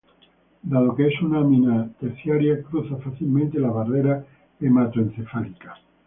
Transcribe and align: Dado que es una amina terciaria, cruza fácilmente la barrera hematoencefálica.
Dado 0.63 0.95
que 0.95 1.09
es 1.09 1.21
una 1.21 1.41
amina 1.41 1.87
terciaria, 1.99 2.63
cruza 2.63 2.95
fácilmente 2.97 3.59
la 3.59 3.69
barrera 3.69 4.25
hematoencefálica. 4.59 5.75